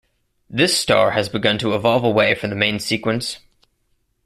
This 0.49 0.75
star 0.75 1.11
has 1.11 1.29
begun 1.29 1.59
to 1.59 1.75
evolve 1.75 2.03
away 2.03 2.33
from 2.33 2.49
the 2.49 2.55
main 2.55 2.79
sequence. 2.79 3.37